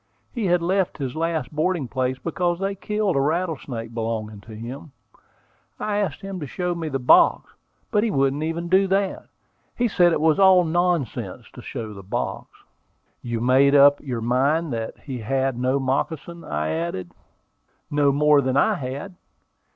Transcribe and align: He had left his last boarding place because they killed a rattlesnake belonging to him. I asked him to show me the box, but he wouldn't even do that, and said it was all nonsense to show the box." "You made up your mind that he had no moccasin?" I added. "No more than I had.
He 0.31 0.47
had 0.47 0.63
left 0.63 0.97
his 0.97 1.15
last 1.15 1.51
boarding 1.55 1.87
place 1.87 2.17
because 2.17 2.57
they 2.57 2.73
killed 2.73 3.15
a 3.15 3.21
rattlesnake 3.21 3.93
belonging 3.93 4.41
to 4.41 4.55
him. 4.55 4.93
I 5.79 5.97
asked 5.97 6.21
him 6.21 6.39
to 6.39 6.47
show 6.47 6.73
me 6.73 6.89
the 6.89 6.97
box, 6.97 7.53
but 7.91 8.03
he 8.03 8.09
wouldn't 8.09 8.41
even 8.41 8.67
do 8.67 8.87
that, 8.87 9.27
and 9.77 9.91
said 9.91 10.11
it 10.11 10.19
was 10.19 10.39
all 10.39 10.63
nonsense 10.63 11.45
to 11.53 11.61
show 11.61 11.93
the 11.93 12.01
box." 12.01 12.49
"You 13.21 13.41
made 13.41 13.75
up 13.75 14.01
your 14.01 14.21
mind 14.21 14.73
that 14.73 14.97
he 15.01 15.19
had 15.19 15.55
no 15.59 15.77
moccasin?" 15.79 16.43
I 16.45 16.69
added. 16.69 17.11
"No 17.91 18.11
more 18.11 18.41
than 18.41 18.57
I 18.57 18.73
had. 18.73 19.13